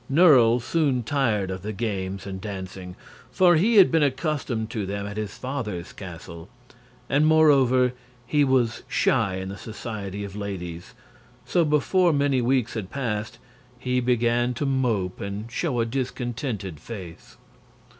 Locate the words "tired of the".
1.03-1.71